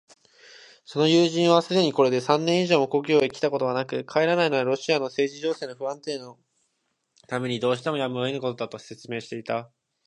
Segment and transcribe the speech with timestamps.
[0.83, 6.39] その友人はすでにこれで三年以上も故郷へきたことはなく、帰らないのはロシアの政治情勢の不安定の
[7.27, 9.69] ためにどうしてもやむをえぬことだ、と説明していた。